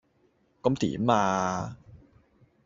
[0.63, 1.77] 咁點呀?